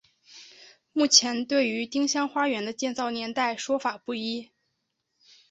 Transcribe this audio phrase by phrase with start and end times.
[0.93, 4.49] 目前对于丁香花园的建造年代说法不一。